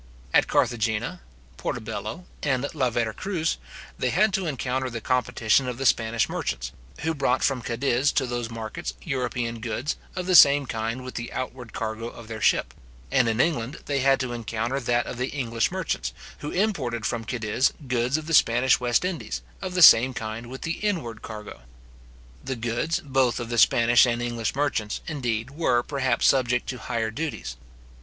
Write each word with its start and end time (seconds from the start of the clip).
At 0.33 0.47
Carthagena, 0.47 1.19
Porto 1.57 1.79
Bello, 1.79 2.25
and 2.41 2.65
La 2.73 2.89
Vera 2.89 3.13
Cruz, 3.13 3.59
they 3.99 4.09
had 4.09 4.33
to 4.33 4.47
encounter 4.47 4.89
the 4.89 4.99
competition 4.99 5.67
of 5.67 5.77
the 5.77 5.85
Spanish 5.85 6.27
merchants, 6.27 6.71
who 7.01 7.13
brought 7.13 7.43
from 7.43 7.61
Cadiz 7.61 8.11
to 8.13 8.25
those 8.25 8.49
markets 8.49 8.95
European 9.03 9.59
goods, 9.59 9.97
of 10.15 10.25
the 10.25 10.33
same 10.33 10.65
kind 10.65 11.05
with 11.05 11.13
the 11.13 11.31
outward 11.31 11.71
cargo 11.71 12.07
of 12.07 12.27
their 12.27 12.41
ship; 12.41 12.73
and 13.11 13.29
in 13.29 13.39
England 13.39 13.81
they 13.85 13.99
had 13.99 14.19
to 14.21 14.33
encounter 14.33 14.79
that 14.79 15.05
of 15.05 15.17
the 15.17 15.27
English 15.27 15.69
merchants, 15.69 16.13
who 16.39 16.49
imported 16.49 17.05
from 17.05 17.23
Cadiz 17.23 17.71
goods 17.87 18.17
of 18.17 18.25
the 18.25 18.33
Spanish 18.33 18.79
West 18.79 19.05
Indies, 19.05 19.43
of 19.61 19.75
the 19.75 19.83
same 19.83 20.15
kind 20.15 20.47
with 20.49 20.63
the 20.63 20.79
inward 20.79 21.21
cargo. 21.21 21.61
The 22.43 22.55
goods, 22.55 23.01
both 23.01 23.39
of 23.39 23.49
the 23.49 23.59
Spanish 23.59 24.07
and 24.07 24.19
English 24.19 24.55
merchants, 24.55 25.01
indeed, 25.05 25.51
were, 25.51 25.83
perhaps, 25.83 26.25
subject 26.25 26.65
to 26.69 26.79
higher 26.79 27.11
duties. 27.11 27.55